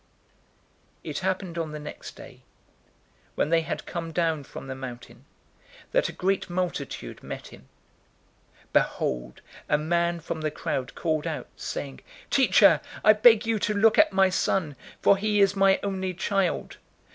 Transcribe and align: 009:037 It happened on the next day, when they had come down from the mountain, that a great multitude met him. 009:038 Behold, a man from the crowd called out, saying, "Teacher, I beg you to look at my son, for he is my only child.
009:037 1.05 1.09
It 1.11 1.19
happened 1.19 1.57
on 1.59 1.71
the 1.73 1.79
next 1.79 2.15
day, 2.15 2.41
when 3.35 3.51
they 3.51 3.61
had 3.61 3.85
come 3.85 4.11
down 4.11 4.43
from 4.43 4.65
the 4.65 4.73
mountain, 4.73 5.25
that 5.91 6.09
a 6.09 6.11
great 6.11 6.49
multitude 6.49 7.21
met 7.21 7.49
him. 7.49 7.69
009:038 8.73 8.73
Behold, 8.73 9.41
a 9.69 9.77
man 9.77 10.19
from 10.19 10.41
the 10.41 10.49
crowd 10.49 10.95
called 10.95 11.27
out, 11.27 11.49
saying, 11.55 11.99
"Teacher, 12.31 12.81
I 13.03 13.13
beg 13.13 13.45
you 13.45 13.59
to 13.59 13.75
look 13.75 13.99
at 13.99 14.11
my 14.11 14.29
son, 14.31 14.75
for 15.03 15.17
he 15.17 15.39
is 15.39 15.55
my 15.55 15.79
only 15.83 16.15
child. 16.15 16.77